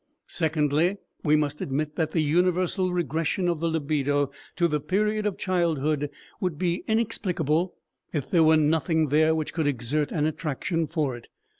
Secondly, 0.25 0.97
we 1.23 1.35
must 1.35 1.61
admit 1.61 1.95
that 1.95 2.09
the 2.09 2.23
universal 2.23 2.91
regression 2.91 3.47
of 3.47 3.59
the 3.59 3.67
libido 3.67 4.31
to 4.55 4.67
the 4.67 4.79
period 4.79 5.27
of 5.27 5.37
childhood 5.37 6.09
would 6.39 6.57
be 6.57 6.83
inexplicable 6.87 7.75
if 8.11 8.27
there 8.27 8.43
were 8.43 8.57
nothing 8.57 9.09
there 9.09 9.35
which 9.35 9.53
could 9.53 9.67
exert 9.67 10.11
an 10.11 10.25
attraction 10.25 10.87
for 10.87 11.15
it. 11.15 11.29